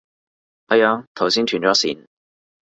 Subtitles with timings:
[0.67, 2.07] 係啊，頭先斷咗線